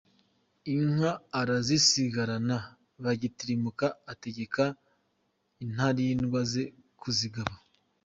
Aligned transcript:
Inka 0.75 1.11
arazisigarana, 1.39 2.57
bagitirimuka 3.03 3.87
ategeka 4.11 4.63
Intarindwa 5.63 6.39
ze 6.51 6.63
kuzibaga. 6.99 7.55